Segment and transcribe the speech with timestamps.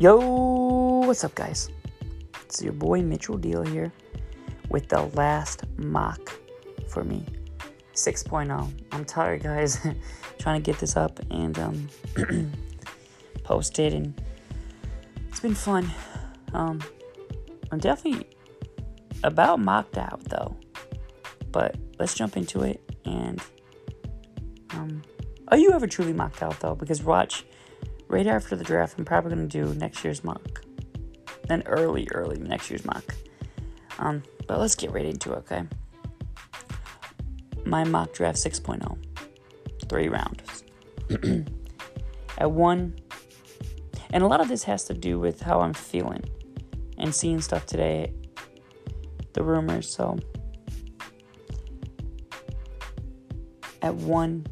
[0.00, 0.16] Yo,
[1.04, 1.68] what's up, guys?
[2.46, 3.92] It's your boy Mitchell Deal here
[4.70, 6.32] with the last mock
[6.88, 7.22] for me
[7.92, 8.72] 6.0.
[8.92, 9.78] I'm tired, guys,
[10.38, 11.88] trying to get this up and um,
[13.44, 14.18] post it, and
[15.28, 15.90] it's been fun.
[16.54, 16.80] Um,
[17.70, 18.26] I'm definitely
[19.22, 20.56] about mocked out though,
[21.52, 22.80] but let's jump into it.
[23.04, 23.38] And
[24.70, 25.02] um,
[25.48, 26.74] are you ever truly mocked out though?
[26.74, 27.44] Because watch
[28.10, 30.64] right after the draft, I'm probably going to do next year's mock.
[31.46, 33.14] Then early, early next year's mock.
[33.98, 35.62] Um, but let's get right into it, okay?
[37.64, 38.98] My mock draft 6.0,
[39.88, 40.64] three rounds.
[42.38, 42.96] At one,
[44.12, 46.24] and a lot of this has to do with how I'm feeling
[46.98, 48.12] and seeing stuff today,
[49.34, 49.88] the rumors.
[49.94, 50.18] So,
[53.82, 54.46] at one,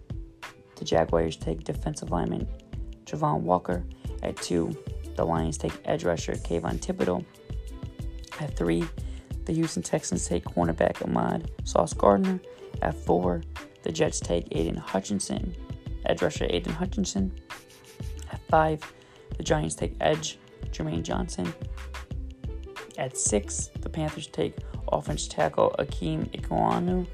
[0.76, 2.48] the Jaguars take defensive lineman
[3.08, 3.84] Travon Walker.
[4.22, 4.76] At two,
[5.16, 7.24] the Lions take edge rusher Kayvon Thibodeaux.
[8.40, 8.84] At three,
[9.46, 12.40] the Houston Texans take cornerback Ahmad Sauce Gardner.
[12.82, 13.42] At four,
[13.82, 15.54] the Jets take Aidan Hutchinson,
[16.06, 17.32] edge rusher Aidan Hutchinson.
[18.30, 18.92] At five,
[19.36, 20.38] the Giants take edge
[20.70, 21.52] Jermaine Johnson.
[22.98, 24.56] At six, the Panthers take
[24.92, 27.06] offense tackle Akeem Ekwonu.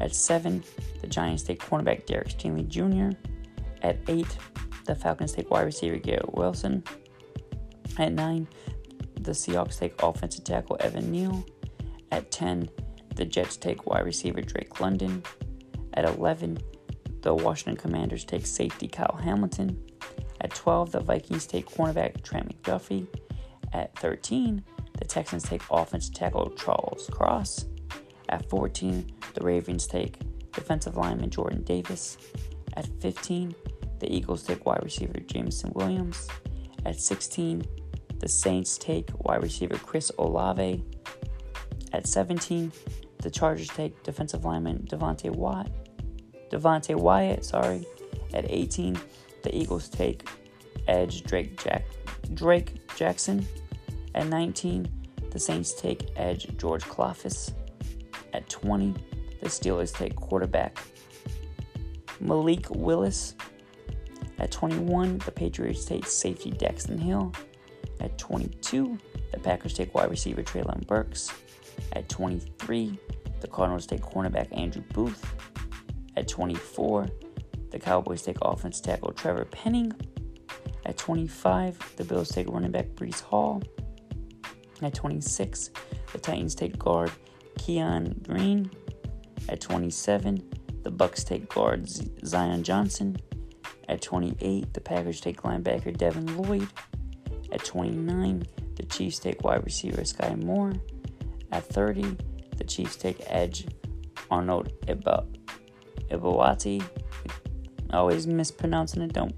[0.00, 0.62] At seven,
[1.00, 3.16] the Giants take cornerback Derek Stingley Jr.
[3.82, 4.36] At eight,
[4.84, 6.84] the Falcons take wide receiver Garrett Wilson.
[7.98, 8.48] At 9,
[9.20, 11.44] the Seahawks take offensive tackle Evan Neal.
[12.12, 12.68] At 10,
[13.16, 15.22] the Jets take wide receiver Drake London.
[15.94, 16.58] At 11,
[17.22, 19.80] the Washington Commanders take safety Kyle Hamilton.
[20.40, 23.06] At 12, the Vikings take cornerback Trent McDuffie.
[23.72, 24.62] At 13,
[24.98, 27.66] the Texans take offensive tackle Charles Cross.
[28.28, 30.18] At 14, the Ravens take
[30.52, 32.18] defensive lineman Jordan Davis.
[32.76, 33.54] At 15,
[34.04, 36.28] the Eagles take wide receiver Jameson Williams.
[36.84, 37.64] At 16,
[38.18, 40.84] the Saints take wide receiver Chris Olave.
[41.94, 42.70] At 17,
[43.22, 45.70] the Chargers take defensive lineman Devonte Watt.
[46.50, 47.86] Devonte Wyatt, sorry.
[48.34, 48.98] At 18,
[49.42, 50.28] the Eagles take
[50.86, 51.86] edge Drake Jack
[52.34, 53.46] Drake Jackson.
[54.14, 54.86] At 19,
[55.30, 57.54] the Saints take edge George Karlaftis.
[58.34, 58.94] At 20,
[59.40, 60.76] the Steelers take quarterback
[62.20, 63.34] Malik Willis.
[64.38, 67.32] At 21, the Patriots take safety Daxton Hill.
[68.00, 68.98] At 22,
[69.32, 71.32] the Packers take wide receiver Treylon Burks.
[71.92, 72.98] At 23,
[73.40, 75.24] the Cardinals take cornerback Andrew Booth.
[76.16, 77.08] At 24,
[77.70, 79.92] the Cowboys take offense tackle Trevor Penning.
[80.86, 83.62] At 25, the Bills take running back Breece Hall.
[84.82, 85.70] At 26,
[86.12, 87.10] the Titans take guard
[87.58, 88.70] Kenyon Green.
[89.48, 90.42] At 27,
[90.82, 91.88] the Bucs take guard
[92.26, 93.16] Zion Johnson.
[93.94, 96.66] At 28, the Packers take linebacker Devin Lloyd.
[97.52, 98.42] At 29,
[98.74, 100.72] the Chiefs take wide receiver Skyy Moore.
[101.52, 102.16] At 30,
[102.56, 103.68] the Chiefs take edge
[104.32, 105.28] Arnold Iba-
[106.10, 106.84] Ibawati.
[107.92, 109.36] Always mispronouncing it, don't.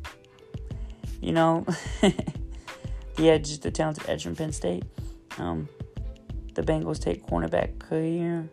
[1.21, 1.67] You know,
[2.01, 4.85] the edge, the talented edge from Penn State.
[5.37, 5.69] Um,
[6.55, 8.49] the Bengals take cornerback Kaiir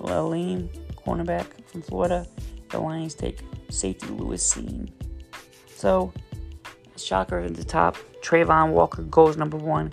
[0.00, 2.26] Elam, cornerback from Florida.
[2.70, 3.38] The Lions take
[3.70, 4.90] safety Lewis Cine.
[5.78, 6.12] So,
[6.96, 7.96] shocker at the top.
[8.20, 9.92] Travon Walker goes number one.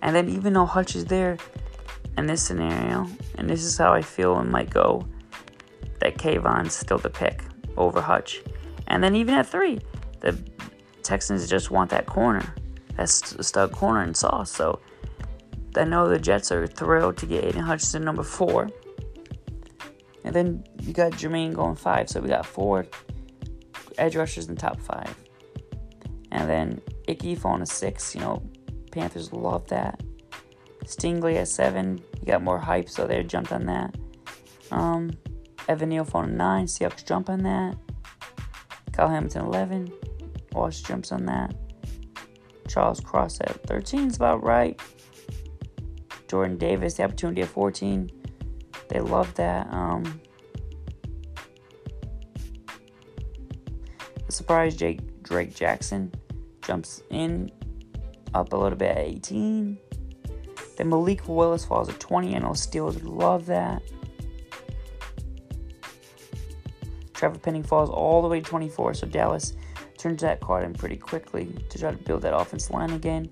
[0.00, 1.36] And then, even though Hutch is there
[2.16, 5.06] in this scenario, and this is how I feel it might go,
[6.00, 7.42] that Kayvon's still the pick
[7.76, 8.40] over Hutch.
[8.86, 9.80] And then, even at three,
[10.20, 10.32] the
[11.02, 12.54] Texans just want that corner.
[12.96, 14.50] that stud corner and sauce.
[14.50, 14.80] So,
[15.76, 18.70] I know the Jets are thrilled to get Aidan Hutchinson number four.
[20.24, 22.08] And then you got Jermaine going five.
[22.08, 22.86] So we got four
[23.98, 25.14] edge rushers in the top five.
[26.30, 28.14] And then Icky falling to six.
[28.14, 28.42] You know,
[28.92, 30.02] Panthers love that.
[30.84, 32.00] Stingley at seven.
[32.20, 33.94] You got more hype, so they jumped on that.
[34.70, 35.10] Um,
[35.68, 36.66] Evan Neal falling to nine.
[36.66, 37.76] Seahawks jump on that.
[38.92, 39.92] Kyle Hamilton 11.
[40.52, 41.54] Wash jumps on that.
[42.68, 44.80] Charles Cross at 13 is about right.
[46.28, 48.10] Jordan Davis, the opportunity at 14.
[48.88, 49.66] They love that.
[49.72, 50.20] Um,
[54.28, 56.12] surprise Jake Drake Jackson
[56.62, 57.50] jumps in
[58.34, 59.78] up a little bit at 18.
[60.76, 62.36] Then Malik Willis falls at 20.
[62.36, 63.82] I know Steelers love that.
[67.14, 69.54] Trevor Penning falls all the way to 24, so Dallas
[69.98, 73.28] turns that card in pretty quickly to try to build that offense line again.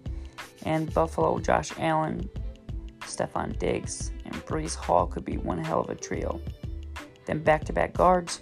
[0.65, 2.29] And Buffalo, Josh Allen,
[3.03, 6.41] Stefon Diggs, and Breece Hall could be one hell of a trio.
[7.27, 8.41] Then back to back guards.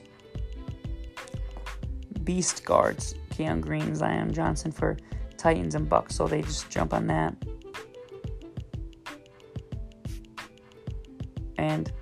[2.24, 4.96] Beast guards, Kenyon Green, Zion Johnson for
[5.36, 7.36] Titans and Bucs, so they just jump on that.
[11.58, 11.92] And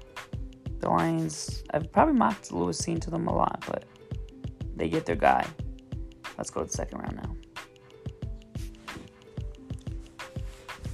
[0.80, 3.84] the Lions, I've probably mocked Lewis Cine to them a lot, but
[4.76, 5.46] they get their guy.
[6.38, 7.36] Let's go to the second round now.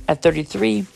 [0.09, 0.87] At 33,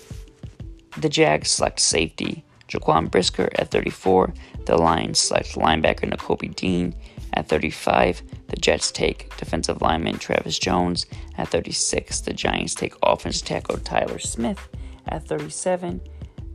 [0.99, 3.49] the Jags select safety Jaquan Brisker.
[3.56, 4.32] At 34,
[4.64, 6.94] the Lions select linebacker Nakobe Dean.
[7.34, 11.06] At 35, the Jets take defensive lineman Travis Jones.
[11.38, 14.69] At 36, the Giants take offensive tackle Tyler Smith.
[15.08, 16.00] At 37,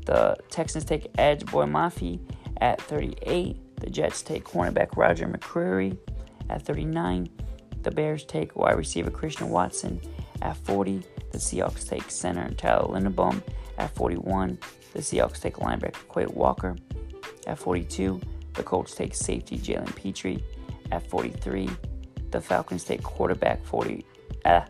[0.05, 2.19] the Texans take edge Boye Mafe.
[2.61, 5.97] At 38, the Jets take cornerback Roger McCreary.
[6.49, 7.29] At 39,
[7.83, 9.99] the Bears take wide receiver Christian Watson.
[10.41, 13.41] At 40, the Seahawks take center Tyler Linderbaum.
[13.77, 14.57] At 41,
[14.93, 16.75] the Seahawks take linebacker Quay Walker.
[17.45, 18.21] At 42,
[18.53, 20.41] the Colts take safety Jalen Pitre.
[20.91, 21.69] At 43,
[22.31, 24.05] the Falcons take quarterback 40.
[24.45, 24.61] Uh,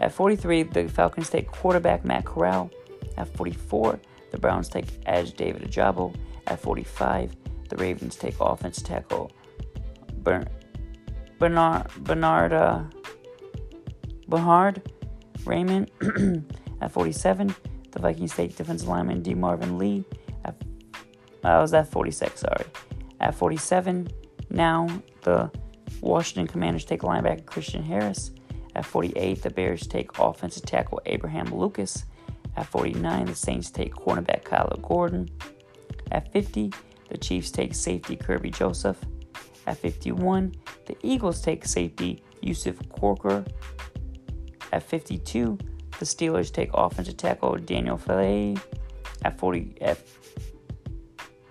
[0.00, 2.70] at 43, the Falcons take quarterback Matt Corral.
[3.16, 4.00] At 44,
[4.32, 6.14] the Browns take edge David Ojabo.
[6.46, 7.34] At 45,
[7.68, 9.30] the Ravens take offense tackle
[11.38, 12.82] Bernard Bernard uh,
[14.28, 14.82] Bernhard
[15.44, 15.88] Raimann.
[16.80, 17.54] at 47,
[17.92, 19.34] the Vikings take defensive lineman D.
[19.34, 20.04] Marvin Lee.
[20.44, 20.54] At,
[21.44, 22.40] uh, was that 46?
[22.40, 22.64] Sorry.
[23.20, 24.08] At 47,
[24.54, 24.88] now
[25.22, 25.50] the
[26.00, 28.30] Washington Commanders take linebacker Christian Harris.
[28.76, 32.04] At 48, the Bears take offensive tackle Abraham Lucas.
[32.56, 35.28] At 49, the Saints take cornerback Kyler Gordon.
[36.12, 36.72] At 50,
[37.08, 38.98] the Chiefs take safety Kerby Joseph.
[39.66, 40.54] At 51,
[40.86, 43.44] the Eagles take safety Yusuf Corker.
[44.72, 45.58] At 52,
[45.98, 48.60] the Steelers take offensive tackle Daniel Faalele.
[49.24, 49.98] At 40, at,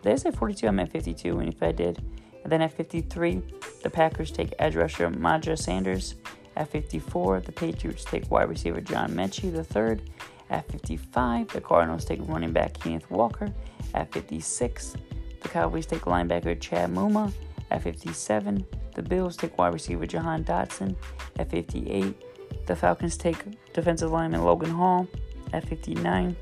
[0.03, 0.67] did I say 42?
[0.67, 2.01] I meant 52, and if I did.
[2.44, 3.42] And then at 53,
[3.81, 6.16] the Packers take edge rusher Madra Sanders.
[6.56, 10.04] At 54, the Patriots take wide receiver John Metchie III.
[10.50, 13.51] At 55, the Cardinals take running back Kenneth Walker.
[13.94, 14.95] At 56,
[15.42, 17.31] the Cowboys take linebacker Chad Muma.
[17.72, 20.95] At 57, the Bills take wide receiver Jahan Dotson.
[21.40, 23.38] At 58, the Falcons take
[23.74, 25.07] defensive lineman Logan Hall.
[25.54, 26.36] At 59,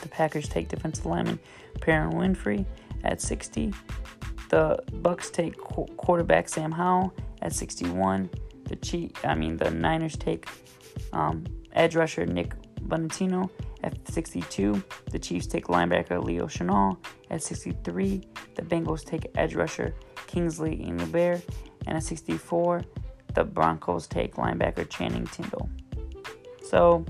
[0.00, 1.38] the Packers take defensive lineman
[1.80, 2.64] Perrin Winfrey.
[3.04, 3.72] At 60,
[4.50, 7.14] the Bucs take qu- quarterback Sam Howell.
[7.42, 8.28] At 61,
[8.64, 10.46] the Chief, I mean the Niners take
[11.14, 13.48] um, edge rusher Nick Bonatino.
[13.82, 16.98] At 62, the Chiefs take linebacker Leo Chenal.
[17.30, 18.22] At 63,
[18.56, 19.94] the Bengals take edge rusher
[20.26, 21.42] Kingsley Enagbare.
[21.86, 22.82] And at 64,
[23.34, 25.70] the Broncos take linebacker Channing Tindall.
[26.62, 27.06] So,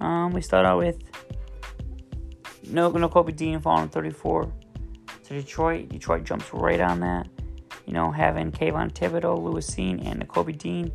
[0.00, 0.98] um, we start out with
[2.68, 4.52] no, no Kobe Dean falling 34
[5.24, 5.88] to Detroit.
[5.88, 7.28] Detroit jumps right on that.
[7.86, 10.92] You know, having Kayvon Thibodeaux, Lewis Cine, and Nakobe Dean.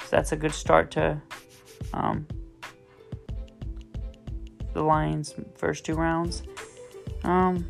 [0.00, 1.20] So that's a good start to
[1.92, 2.26] um,
[4.72, 6.42] the Lions' first two rounds.
[7.24, 7.66] Um,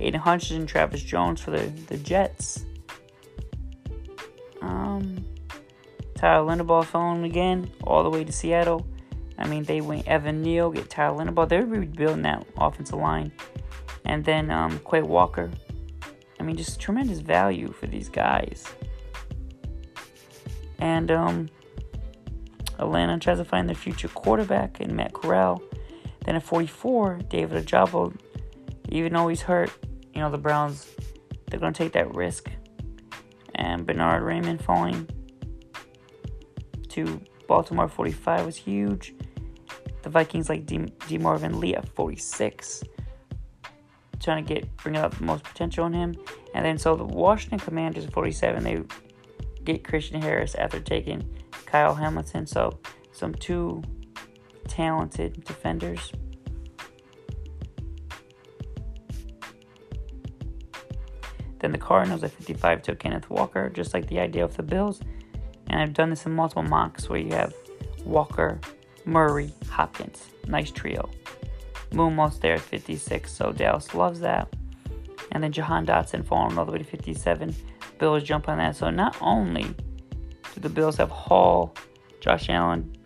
[0.00, 2.64] Aidan Hutchinson Travis Jones for the, the Jets.
[4.60, 5.24] Um,
[6.14, 8.86] Tyler Linderbaum phone again, all the way to Seattle.
[9.42, 11.48] I mean, they went Evan Neal, get Tyler Linderbaum.
[11.48, 13.32] They're rebuilding that offensive line.
[14.04, 15.50] And then um, Quay Walker.
[16.38, 18.64] I mean, just tremendous value for these guys.
[20.78, 21.48] And um,
[22.78, 25.60] Atlanta tries to find their future quarterback in Matt Corral.
[26.24, 28.16] Then at 44, David Ojabo,
[28.90, 29.72] even though he's hurt,
[30.14, 30.88] you know, the Browns,
[31.50, 32.48] they're going to take that risk.
[33.56, 35.08] And Bernard Raimann falling
[36.90, 39.14] to Baltimore 45 was huge.
[40.02, 41.18] The Vikings like D, D.
[41.18, 42.82] Marvin Lee at 46,
[44.20, 46.14] trying to get bring out the most potential in him.
[46.54, 48.82] And then so the Washington Commanders at 47, they
[49.64, 51.28] get Christian Harris after taking
[51.66, 52.46] Kyle Hamilton.
[52.46, 52.80] So
[53.12, 53.82] some two
[54.66, 56.12] talented defenders.
[61.60, 65.00] Then the Cardinals at 55 took Kenneth Walker, just like the idea of the Bills.
[65.68, 67.54] And I've done this in multiple mocks where you have
[68.04, 68.60] Walker,
[69.04, 70.30] Murray, Hopkins.
[70.46, 71.10] Nice trio.
[71.90, 74.54] Moonmo's there at 56, so Dallas loves that.
[75.32, 77.54] And then Jahan Dotson falling all the way to 57.
[77.98, 78.76] Bills jump on that.
[78.76, 79.64] So not only
[80.54, 81.74] do the Bills have Hall,
[82.20, 82.96] Josh Allen,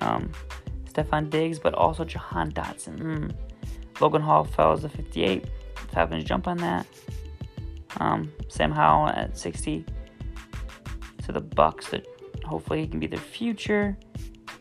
[0.00, 0.30] um,
[0.92, 2.98] Stefon Diggs, but also Jahan Dotson.
[2.98, 3.34] Mm.
[4.00, 5.46] Logan Hall fell to 58.
[5.92, 6.86] Falcons jump on that.
[7.98, 9.84] Um, Sam Howell at 60
[11.24, 12.06] to the Bucs that
[12.44, 13.96] hopefully he can be their future.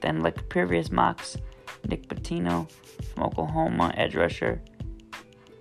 [0.03, 1.37] Then, like previous mocks,
[1.87, 2.69] Nick Pitino
[3.13, 4.61] from Oklahoma, edge rusher,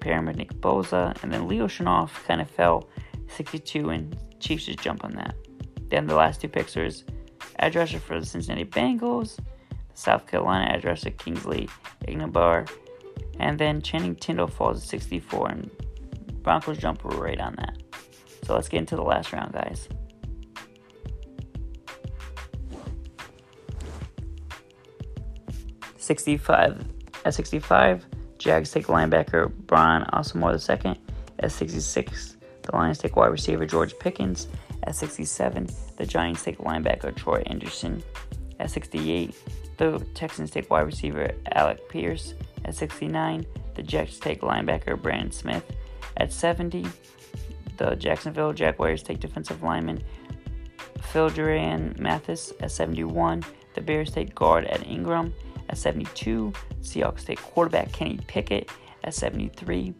[0.00, 2.88] Pyramid Nick Bosa, and then Leo Chenal kind of fell
[3.28, 5.37] 62, and Chiefs just jump on that.
[5.88, 6.90] Then the last two picks are
[7.61, 9.38] edge rusher for the Cincinnati Bengals,
[9.94, 11.68] South Carolina edge rusher Kingsley
[12.08, 12.68] Enagbare,
[13.38, 15.70] and then Channing Tindall falls at 64, and
[16.42, 17.80] Broncos jump right on that.
[18.44, 19.88] So let's get into the last round, guys.
[26.12, 26.85] Sixty-five
[27.25, 28.04] at sixty-five,
[28.37, 31.00] Jags take linebacker Brian Asamoah II.
[31.38, 34.47] At sixty-six, the Lions take wide receiver George Pickens.
[34.83, 38.02] At 67, the Giants take linebacker Troy Anderson.
[38.61, 39.35] At 68,
[39.78, 42.35] the Texans take wide receiver Alec Pierce.
[42.66, 45.64] At 69, the Jets take linebacker Brandon Smith.
[46.19, 46.85] At 70,
[47.78, 50.04] the Jacksonville Jaguars take defensive lineman
[50.99, 52.52] Phidarian Mathis.
[52.61, 53.42] At 71,
[53.73, 55.33] the Bears take guard Ed Ingram.
[55.72, 56.52] At 72,
[56.82, 58.68] Seahawks take quarterback Kenny Pickett.
[59.04, 59.94] At 73,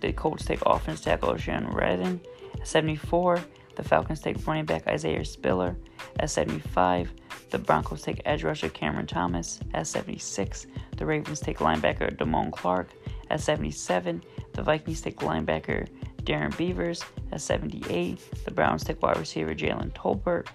[0.00, 2.20] the Colts take offense tackle Sharon Redden.
[2.60, 3.40] At 74,
[3.76, 5.76] the Falcons take running back Isaiah Spiller.
[6.18, 7.12] At 75,
[7.50, 9.60] the Broncos take edge rusher Cameron Thomas.
[9.72, 10.66] At 76,
[10.96, 12.88] the Ravens take linebacker Damone Clark.
[13.30, 14.20] At 77,
[14.52, 15.86] the Vikings take linebacker
[16.24, 17.04] Darrian Beavers.
[17.30, 20.48] At 78, the Browns take wide receiver Jalen Tolbert.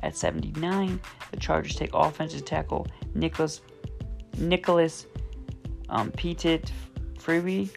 [0.00, 0.98] At 79,
[1.30, 3.60] the Chargers take offensive tackle Nicholas
[4.38, 5.06] Nicholas
[5.88, 6.62] um, Petit
[7.18, 7.70] Freeby.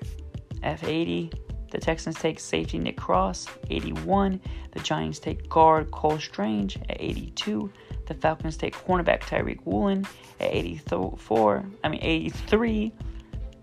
[0.64, 1.34] F80,
[1.72, 3.48] the Texans take safety Nick Cross.
[3.70, 4.40] 81,
[4.72, 6.78] the Giants take guard Cole Strange.
[6.90, 7.72] At 82,
[8.08, 10.06] the Falcons take cornerback Tariq Woolen.
[10.40, 12.92] At 84, I mean 83,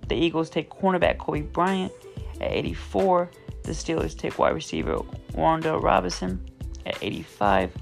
[0.09, 1.93] the Eagles take cornerback Coby Bryant.
[2.41, 3.31] At 84,
[3.63, 4.97] the Steelers take wide receiver
[5.33, 6.45] Wan'Dale Robinson.
[6.87, 7.77] At 85,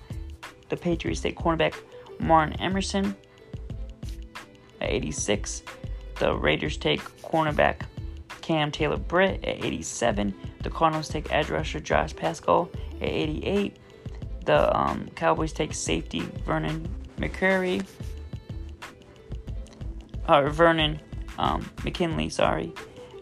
[0.69, 1.75] the Patriots take cornerback
[2.19, 3.15] Martin Emerson.
[4.87, 5.65] At 86,
[6.21, 7.81] the Raiders take cornerback
[8.41, 10.33] Cam Taylor Britt at 87.
[10.63, 13.77] The Cardinals take edge rusher Josh Paschal at 88.
[14.45, 16.89] The um, Cowboys take safety Vernon
[17.19, 17.85] McCreary.
[20.29, 21.01] Or Vernon
[21.37, 22.73] um, McKinley, sorry.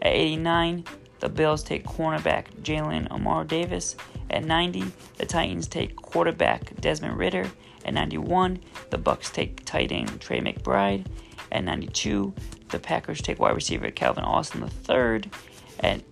[0.02, 0.84] At 89,
[1.20, 3.96] the Bills take cornerback Jalen Amar Davis.
[4.28, 4.84] At 90,
[5.16, 7.50] the Titans take quarterback Desmond Ridder
[7.86, 11.06] At 91, the Bucs take tight end Trey McBride.
[11.54, 12.34] At 92,
[12.70, 15.30] the Packers take wide receiver Calvin Austin III.
[15.78, 16.02] At,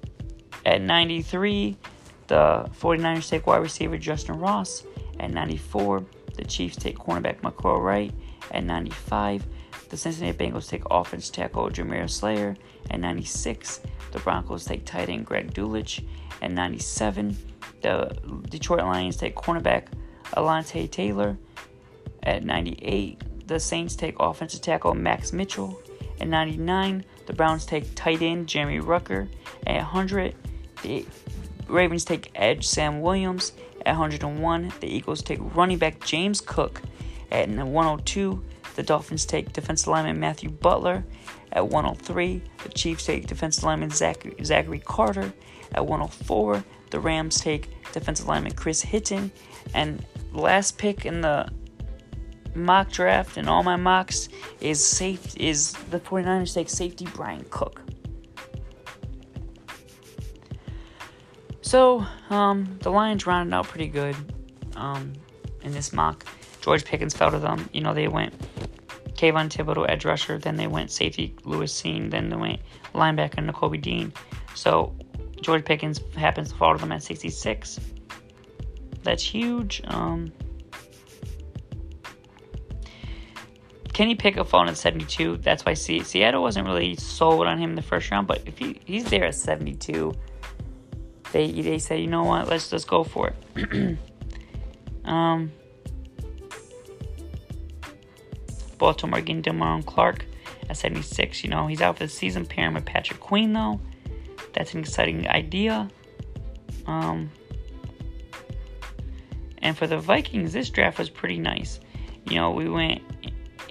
[0.64, 1.76] at 93,
[2.28, 4.84] the 49ers take wide receiver Justyn Ross.
[5.18, 6.06] At 94,
[6.36, 8.14] the Chiefs take cornerback McCall Wright.
[8.52, 9.44] At 95,
[9.88, 12.56] the Cincinnati Bengals take offense tackle Jamaree Salyer.
[12.90, 13.80] At 96,
[14.12, 16.04] the Broncos take tight end Greg Dulcich.
[16.40, 17.36] At 97,
[17.80, 18.16] the
[18.48, 19.88] Detroit Lions take cornerback
[20.36, 21.36] Alontae Taylor.
[22.22, 25.80] At 98, the Saints take offensive tackle Max Mitchell.
[26.20, 29.28] At 99, the Browns take tight end Jeremy Ruckert.
[29.66, 30.34] At 100,
[30.82, 31.06] the
[31.68, 33.52] Ravens take edge Sam Williams.
[33.84, 36.80] At 101, the Eagles take running back James Cook.
[37.30, 38.44] At 102,
[38.76, 41.04] the Dolphins take defensive lineman Matthew Butler.
[41.52, 45.32] At 103, the Chiefs take defensive lineman Zach- Zachary Carter.
[45.74, 49.32] At 104, the Rams take defensive lineman Chris Hinton.
[49.74, 51.48] And last pick in the
[52.54, 54.28] mock draft and all my mocks
[54.60, 57.82] is safe is the 49ers take safety Bryan Cook.
[61.62, 64.14] So, um, the Lions rounded out pretty good
[64.76, 65.14] um,
[65.62, 66.26] in this mock.
[66.60, 67.68] George Pickens fell to them.
[67.72, 68.34] You know, they went
[69.14, 72.10] Kayvon Thibodeaux, edge rusher, then they went safety Lewis Cine.
[72.10, 72.60] then they went
[72.94, 74.12] linebacker Nakobe Dean.
[74.54, 74.94] So,
[75.40, 77.80] George Pickens happens to fall to them at 66.
[79.02, 79.80] That's huge.
[79.86, 80.32] Um,
[83.92, 85.38] Kenny Pickett falling at 72.
[85.38, 88.80] That's why Seattle wasn't really sold on him in the first round, but if he,
[88.84, 90.14] he's there at 72,
[91.32, 93.98] they they say, you know what, let's let's go for it.
[95.04, 95.52] um,
[98.78, 100.26] Baltimore getting Damone Clark
[100.68, 101.44] at 76.
[101.44, 103.80] You know, he's out for the season pairing with Patrick Queen, though.
[104.54, 105.88] That's an exciting idea.
[106.86, 107.30] Um,
[109.58, 111.80] and for the Vikings, this draft was pretty nice.
[112.26, 113.02] You know, we went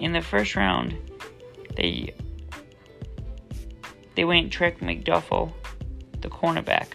[0.02, 0.96] in the first round,
[1.76, 2.12] they
[4.14, 5.52] they went Trent McDuffie,
[6.20, 6.88] the cornerback.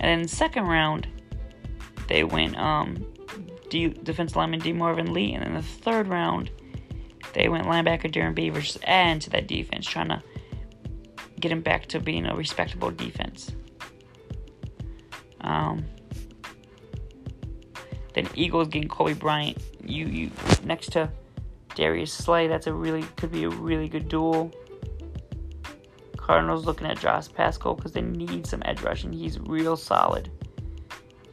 [0.00, 1.08] And then the second round,
[2.06, 3.04] they went um,
[3.68, 5.34] D- defensive lineman DeMarvin Lee.
[5.34, 6.50] And then the third round,
[7.34, 10.22] they went linebacker Darrian Beavers to add into that defense, trying to
[11.40, 13.52] get him back to being a respectable defense.
[15.40, 15.84] Um,
[18.14, 19.58] then Eagles getting Coby Bryant.
[19.84, 20.30] You you
[20.64, 21.10] next to
[21.78, 24.50] Darius Slay, that's a really could be a really good duel.
[26.16, 29.12] Cardinals looking at Josh Paschal because they need some edge rushing.
[29.12, 30.28] He's real solid.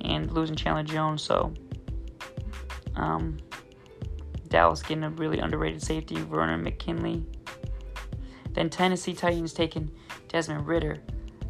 [0.01, 1.23] and losing Chandler Jones.
[1.23, 1.51] So,
[2.95, 3.37] um,
[4.49, 7.25] Dallas getting a really underrated safety, Vernon McKinley.
[8.51, 9.89] Then Tennessee Titans taking
[10.27, 11.01] Desmond Ridder.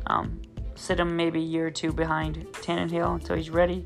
[0.08, 0.42] Um,
[0.76, 3.84] sit him maybe a year or two behind Tannehill until he's ready.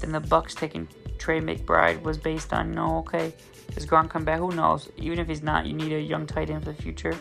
[0.00, 0.88] Then the Bucs taking
[1.24, 3.32] Trey McBride was based on no okay,
[3.78, 4.40] is Gronk come back?
[4.40, 4.90] Who knows?
[4.98, 7.18] Even if he's not, you need a young tight end for the future.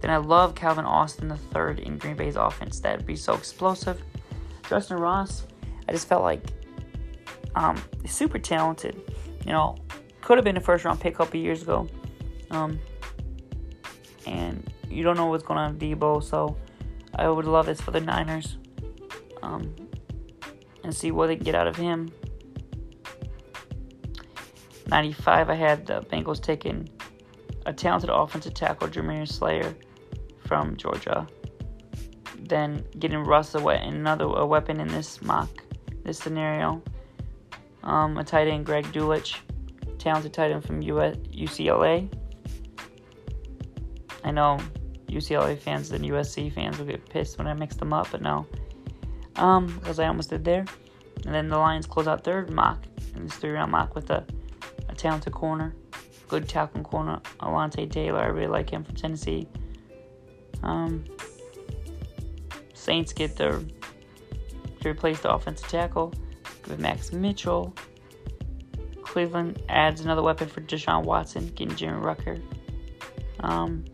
[0.00, 2.78] Then I love Calvin Austin the third in Green Bay's offense.
[2.78, 4.00] That'd be so explosive.
[4.62, 5.48] Justyn Ross,
[5.88, 6.44] I just felt like
[7.56, 9.02] um, super talented.
[9.44, 9.74] You know,
[10.20, 11.88] could have been a first round pick a couple years ago.
[12.52, 12.78] Um,
[14.26, 16.56] and you don't know what's going on with Deebo, so
[17.16, 18.58] I would love this for the Niners.
[19.42, 19.74] Um,
[20.84, 22.12] and see what they get out of him.
[24.90, 26.88] 95, I had the Bengals taking
[27.64, 29.74] a talented offensive tackle, Jamaree Salyer
[30.46, 31.26] from Georgia.
[32.38, 35.48] Then getting Russ away, another a weapon in this mock,
[36.04, 36.82] this scenario.
[37.84, 39.36] Um, a tight end, Greg Dulcich,
[39.98, 42.12] talented tight end from US, UCLA.
[44.24, 44.58] I know
[45.08, 48.46] UCLA fans and USC fans will get pissed when I mix them up, but no.
[49.36, 50.64] Um, because I almost did there.
[51.24, 54.24] And then the Lions close out third mock in this three round mock with a,
[55.00, 55.74] talented corner,
[56.28, 58.20] good tackling corner, Alontae Taylor.
[58.20, 59.48] I really like him from Tennessee.
[60.62, 61.04] Um,
[62.74, 63.60] Saints get their
[64.80, 66.12] to replace the offensive tackle
[66.68, 67.74] with Max Mitchell.
[69.02, 72.42] Cleveland adds another weapon for Deshaun Watson, getting Jimmy Ruckert.
[73.40, 73.84] Um,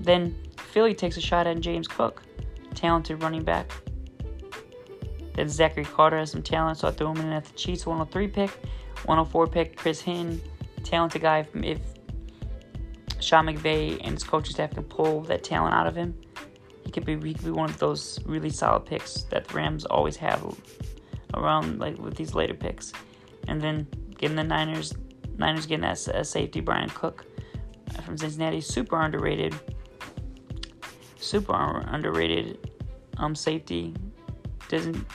[0.00, 2.22] then Philly takes a shot at James Cook,
[2.74, 3.70] talented running back.
[5.34, 8.28] Then Zachary Carter has some talent, so I threw him in at the Chiefs 103
[8.28, 8.50] pick.
[9.04, 10.40] 104 pick, Chris Hinton,
[10.82, 11.46] talented guy.
[11.54, 11.80] If
[13.20, 16.14] Sean McVay and his coaching staff can pull that talent out of him,
[16.84, 19.84] he could be he could be one of those really solid picks that the Rams
[19.86, 20.42] always have
[21.34, 22.92] around like with these later picks.
[23.48, 24.94] And then getting the Niners,
[25.36, 27.26] Niners getting that a safety Bryan Cook
[28.04, 29.54] from Cincinnati, super underrated,
[31.18, 31.54] super
[31.86, 32.70] underrated
[33.18, 33.94] um safety.
[34.68, 35.06] Doesn't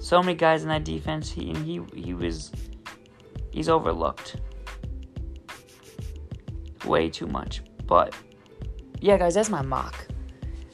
[0.00, 1.30] so many guys in that defense.
[1.30, 2.52] He he he was
[3.50, 4.36] he's overlooked
[6.84, 7.62] way too much.
[7.86, 8.14] But
[9.00, 10.06] yeah, guys, that's my mock.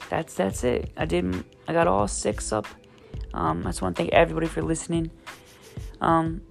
[0.08, 0.92] That's that's it.
[0.96, 1.46] I didn't.
[1.66, 2.66] I got all six up.
[3.32, 5.10] Um, I just want to thank everybody for listening.
[6.00, 6.42] Um,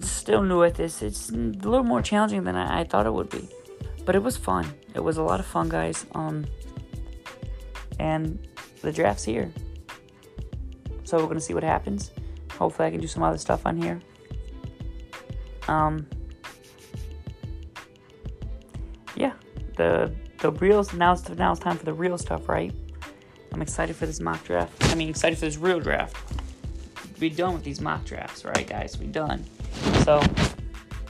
[0.00, 1.02] still new at this.
[1.02, 3.48] It's a little more challenging than I, I, thought it would be,
[4.04, 4.66] but it was fun.
[4.94, 6.04] It was a lot of fun, guys.
[6.14, 6.44] Um,
[7.98, 8.46] and
[8.82, 9.50] the draft's here,
[11.04, 12.10] so we're gonna see what happens.
[12.52, 14.00] Hopefully, I can do some other stuff on here.
[15.68, 16.06] Um,
[19.14, 19.32] yeah,
[19.76, 22.72] the the real now it's now it's time for the real stuff, right?
[23.52, 24.72] I'm excited for this mock draft.
[24.90, 26.16] I mean, excited for this real draft.
[27.18, 28.98] Be done with these mock drafts, right, guys?
[28.98, 29.44] We done.
[30.04, 30.22] So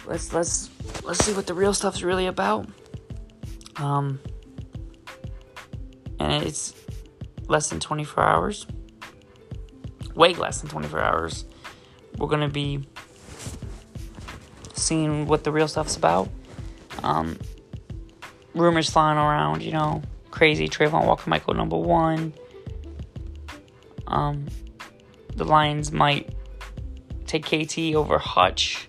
[0.07, 0.71] let's let's
[1.05, 2.69] let's see what the real stuff's really about.
[3.77, 4.21] Um,
[6.19, 6.75] and it's
[7.49, 8.67] less than 24 hours.
[10.15, 11.45] Way less than 24 hours.
[12.19, 12.87] We're gonna be
[14.75, 16.29] seeing what the real stuff's about.
[17.03, 17.39] Um,
[18.55, 20.69] rumors flying around, you know, crazy.
[20.69, 22.35] Travon Walker might go number one.
[24.07, 24.47] Um,
[25.35, 26.35] the Lions might
[27.27, 28.89] take KT over Hutch.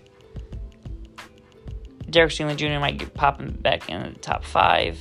[2.10, 2.78] Derek Stingley Jr.
[2.78, 4.98] might get popping back in the top five.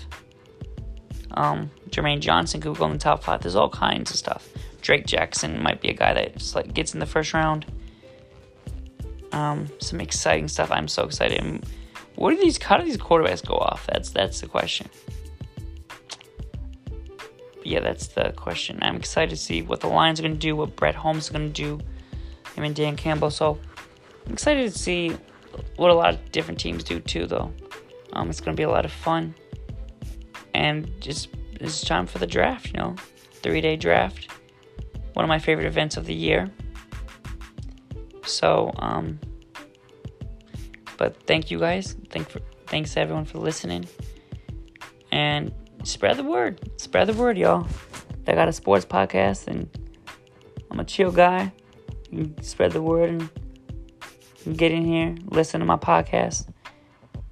[1.32, 3.42] Um, Jermaine Johnson could go in the top five.
[3.42, 4.48] There's all kinds of stuff.
[4.84, 7.66] Drake Jackson might be a guy that like gets in the first round.
[9.32, 10.70] Um, some exciting stuff.
[10.70, 11.66] I'm so excited.
[12.16, 12.62] What do these?
[12.62, 13.88] How do these quarterbacks go off?
[13.88, 14.88] That's that's the question.
[17.64, 18.80] yeah, that's the question.
[18.82, 21.30] I'm excited to see what the Lions are going to do, what Brad Holmes is
[21.30, 21.80] going to do,
[22.56, 23.32] him and Dan Campbell.
[23.32, 23.58] So
[24.26, 25.16] I'm excited to see
[25.78, 27.52] what a lot of different teams do too, though.
[28.14, 29.34] Um, it's going to be a lot of fun,
[30.54, 32.68] and just it's time for the draft.
[32.68, 32.96] You know,
[33.42, 34.30] three day draft,
[35.14, 36.52] one of my favorite events of the year.
[38.26, 39.20] So, um,
[40.98, 41.96] but thank you guys.
[42.10, 43.86] Thank for, thanks everyone for listening.
[45.12, 46.72] And spread the word.
[46.80, 47.68] Spread the word, y'all.
[48.28, 49.70] I got a sports podcast and
[50.72, 51.52] I'm a chill guy.
[52.42, 53.30] Spread the word and
[54.58, 56.48] get in here, listen to my podcast.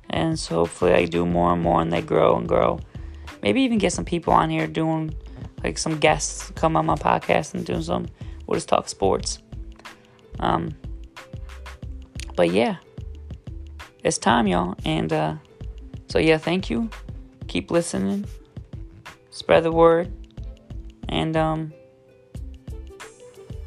[0.10, 2.80] And so hopefully I do more and more and they grow and grow.
[3.42, 5.16] Maybe even get some people on here doing
[5.64, 8.08] like some guests come on my podcast and do some
[8.48, 9.40] we'll just talk sports.
[10.40, 10.76] Um
[12.36, 12.78] but yeah
[14.04, 14.76] it's time, y'all.
[14.84, 15.36] And uh,
[16.08, 16.90] so, yeah, thank you.
[17.48, 18.26] Keep listening,
[19.30, 20.12] spread the word,
[21.10, 21.74] and um,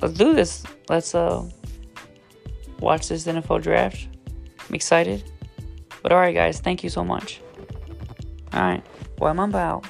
[0.01, 0.65] let's do this.
[0.89, 1.49] Let's uh
[2.81, 4.09] watch this NFL draft.
[4.69, 5.23] I'm excited.
[6.03, 7.41] But alright guys, thank you so much.
[8.55, 8.85] Alright.
[9.19, 9.87] Well I'm about